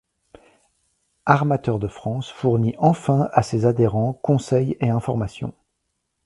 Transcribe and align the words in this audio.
Armateurs 1.27 1.77
de 1.77 1.87
France 1.87 2.31
fournit 2.31 2.73
enfin 2.79 3.29
à 3.33 3.43
ses 3.43 3.67
adhérents 3.67 4.13
conseils 4.13 4.75
et 4.79 4.89
informations. 4.89 5.53